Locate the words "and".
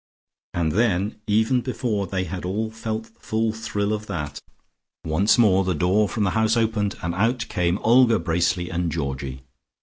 0.55-0.71, 7.03-7.13, 8.71-8.91